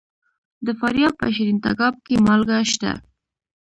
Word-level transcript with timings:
د 0.65 0.67
فاریاب 0.79 1.13
په 1.19 1.27
شیرین 1.35 1.57
تګاب 1.65 1.95
کې 2.05 2.15
مالګه 2.25 2.57
شته. 2.71 2.91